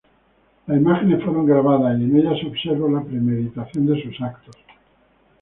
[0.65, 4.55] Las imágenes fueron grabadas y en ellas se observa la premeditación de sus actos.